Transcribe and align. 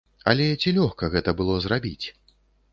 Але 0.31 0.47
ці 0.61 0.73
лёгка 0.77 1.11
гэта 1.17 1.37
было 1.43 1.61
зрабіць? 1.69 2.05